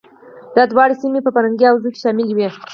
دا 0.55 0.63
دواړه 0.71 0.93
سیمې 1.01 1.19
په 1.23 1.31
فرهنګي 1.35 1.65
حوزه 1.71 1.89
کې 1.93 2.01
شاملې 2.03 2.33
وې. 2.35 2.47